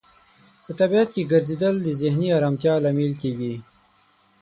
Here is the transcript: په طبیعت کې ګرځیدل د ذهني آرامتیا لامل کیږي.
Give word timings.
په 0.65 0.71
طبیعت 0.79 1.09
کې 1.15 1.29
ګرځیدل 1.31 1.75
د 1.81 1.87
ذهني 2.01 2.27
آرامتیا 2.37 2.73
لامل 2.83 3.13
کیږي. 3.21 3.55